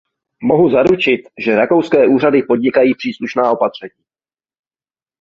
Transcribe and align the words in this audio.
Mohu 0.41 0.69
zaručit, 0.71 1.29
že 1.45 1.55
rakouské 1.55 2.07
úřady 2.07 2.43
podnikají 2.43 2.95
příslušná 2.95 3.51
opatření. 3.51 4.03